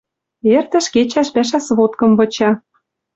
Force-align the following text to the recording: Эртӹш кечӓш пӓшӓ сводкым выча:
Эртӹш 0.57 0.85
кечӓш 0.93 1.27
пӓшӓ 1.35 1.59
сводкым 1.67 2.11
выча: 2.17 2.49